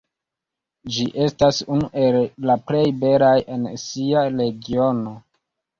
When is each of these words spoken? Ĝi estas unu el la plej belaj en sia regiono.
Ĝi 0.95 1.05
estas 1.25 1.59
unu 1.77 1.91
el 2.07 2.19
la 2.51 2.57
plej 2.71 2.83
belaj 3.05 3.37
en 3.59 3.73
sia 3.87 4.27
regiono. 4.43 5.17